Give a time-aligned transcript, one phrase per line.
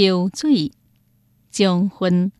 [0.00, 0.70] 秋水
[1.50, 2.30] 将昏。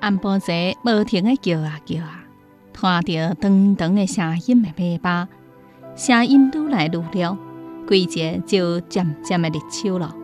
[0.00, 2.24] 安波仔无停的叫啊叫啊，
[2.72, 5.28] 拖着长长的声音的尾巴，
[5.94, 7.38] 声音愈来愈了，
[7.88, 10.16] 季节就渐渐的入秋了。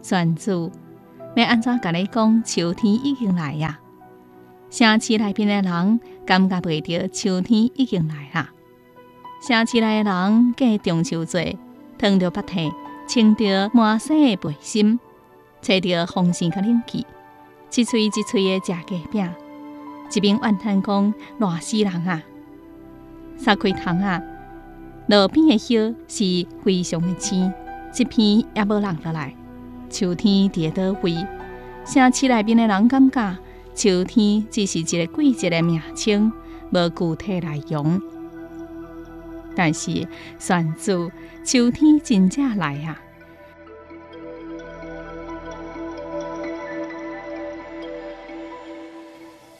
[0.00, 0.70] 船主
[1.34, 2.42] 要安怎甲你讲？
[2.42, 3.78] 秋天已经来呀！
[4.70, 8.50] 城市内边的人感觉袂到秋天已经来啦。
[9.46, 11.56] 城市内的人过中秋节，
[11.96, 12.72] 烫着白体，
[13.06, 14.98] 穿着满身的背心，
[15.62, 17.06] 吹着风扇甲冷气。
[17.72, 19.30] 一吹一吹的食鸡饼，
[20.12, 22.22] 一边怨叹讲热死人啊！
[23.36, 24.20] 撒开窗啊，
[25.06, 27.52] 路边的叶是非常的青，
[27.96, 29.34] 一片也无人落来。
[29.88, 31.14] 秋天伫倒位？
[31.84, 33.38] 城市内边的人感觉
[33.74, 36.30] 秋天只是一个季节的名称，
[36.70, 38.00] 无具体内容。
[39.56, 40.06] 但是，
[40.38, 41.10] 算子
[41.42, 43.00] 秋天真正来啊！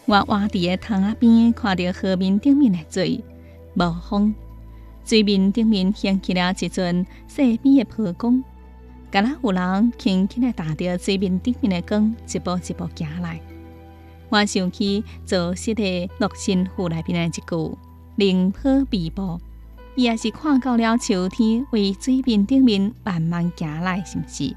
[0.05, 3.25] 我活伫个塘仔边，看到河面顶面的水，
[3.75, 4.35] 无风，
[5.05, 8.45] 水面顶面掀起了一阵细边的波光。
[9.11, 13.41] 敢若有人轻轻地踏着水面顶面的光，一步一步行来。
[14.29, 15.83] 我想起早昔的
[16.19, 17.79] 《洛神赋》内边的一句
[18.17, 19.41] “灵波微步”，
[19.97, 24.55] 伊也是看到了秋天为水面顶面慢慢行来，是毋是？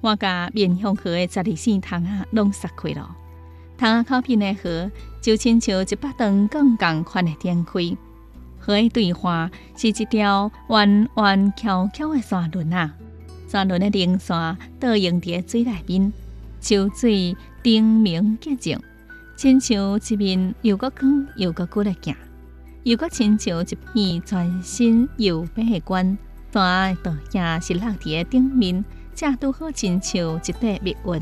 [0.00, 3.14] 我甲面向河的十二线塘啊，拢杀开了。
[3.76, 7.72] 塘啊靠边的河，就亲像一把长杆共款的展开。
[8.60, 12.94] 河的对岸是一条弯弯翘翘的山轮啊，
[13.48, 16.12] 山轮的灵山倒映伫水内面，
[16.60, 18.78] 秋水澄明洁净，
[19.36, 22.14] 亲像一面又搁光又搁骨的镜，
[22.84, 26.16] 又搁亲像一片全新又白的冠。
[26.52, 28.84] 山的倒影是落伫顶面。
[29.12, 31.20] 正拄好亲像一块密云，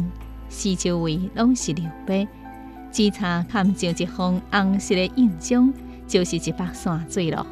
[0.48, 2.28] 四周围拢是绿白，
[2.92, 5.72] 只差看上一方红色的印象，
[6.08, 7.46] 就是一把山水了。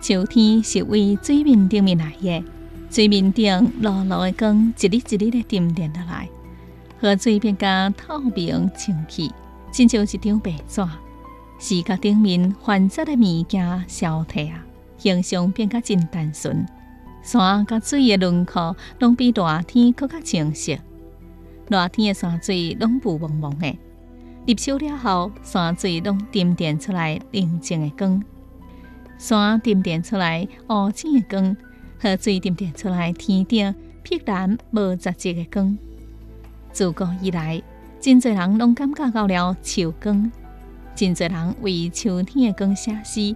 [0.00, 2.44] 秋天是为水面顶面来的，
[2.90, 6.28] 水面顶落落的光，一粒一粒的沉淀落来，
[7.00, 9.30] 河水变加透明清气，
[9.70, 10.82] 亲像一张白纸。
[11.58, 14.64] 视觉顶面繁杂的物件消退啊，
[14.98, 16.66] 形象变加真单纯。
[17.22, 20.78] 山甲水的轮廓拢比热天更加清晰。
[21.68, 23.76] 热天的山水拢雾蒙蒙的，
[24.46, 28.22] 入秋了后，山水拢沉淀出来宁静的光。
[29.18, 31.56] 山沉淀出来乌青的光，
[31.98, 33.74] 河水沉淀出来天顶
[34.04, 35.76] 碧蓝无杂质的光。
[36.70, 37.60] 自古以来，
[37.98, 40.30] 真侪人拢感觉到了秋光，
[40.94, 43.34] 真侪人为秋天的光写诗。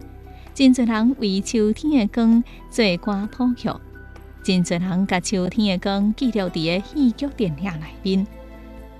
[0.54, 3.69] 真侪人为秋天的光做歌谱曲，
[4.44, 8.27] 真侪人甲秋天的光记录伫个戏剧电影内面，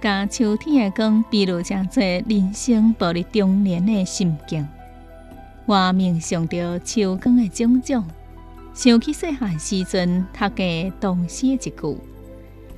[0.01, 4.67] 甲秋天的光比如像做人生步入中年的心境。
[5.67, 8.05] 我冥想着秋光的种种，
[8.73, 11.73] 想起细汉时阵读的唐诗一句：“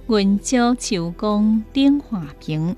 [0.08, 2.74] 云照秋光顶画屏。”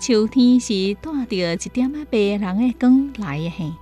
[0.00, 3.72] 秋天是带着一点仔白人的光来的嘿。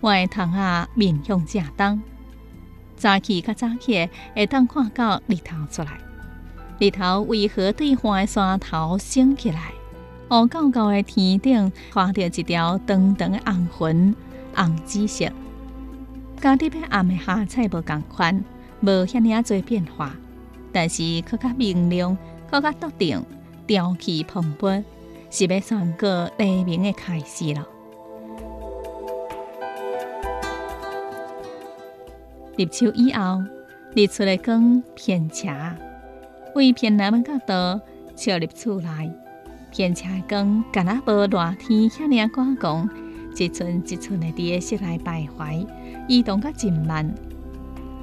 [0.00, 2.02] 我的窗啊面向正东，
[2.94, 6.05] 早起较早起会当看到日头出来。
[6.78, 9.72] 日头为何对岸的山头升起来？
[10.30, 14.14] 乌高高的天顶画着一条长长的红云，
[14.54, 15.26] 红紫色。
[16.38, 18.44] 甲日边暗的霞彩无共款，
[18.82, 20.14] 无遐尔多变化，
[20.70, 22.14] 但是更较明亮，
[22.50, 23.24] 更较笃定，
[23.66, 24.84] 朝气蓬勃，
[25.30, 27.66] 是要宣告黎明的开始了。
[32.58, 33.42] 入秋以后，
[33.94, 35.50] 日出的光偏斜，
[36.56, 37.82] 为骗南的角度
[38.14, 39.12] 照入厝内。
[39.70, 42.88] 偏斜的光，敢若无热天遐尔光光，
[43.36, 45.66] 一寸一寸的伫个室内徘徊，
[46.08, 47.14] 移动较真慢。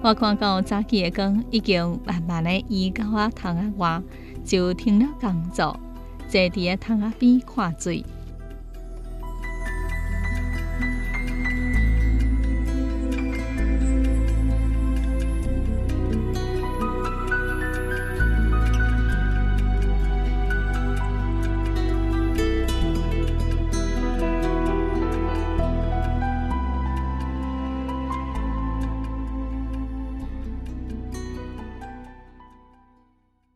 [0.03, 3.99] 我看到早起的光已经慢慢的移到啊塘仔外，
[4.45, 5.75] 就停了工作，
[6.29, 8.05] 坐伫个窗仔边看水。